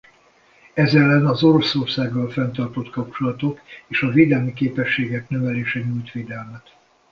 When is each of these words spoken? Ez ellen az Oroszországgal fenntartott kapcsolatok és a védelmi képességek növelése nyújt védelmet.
Ez 0.73 0.93
ellen 0.95 1.25
az 1.25 1.43
Oroszországgal 1.43 2.29
fenntartott 2.29 2.89
kapcsolatok 2.89 3.59
és 3.87 4.01
a 4.01 4.09
védelmi 4.09 4.53
képességek 4.53 5.29
növelése 5.29 5.79
nyújt 5.79 6.11
védelmet. 6.11 6.73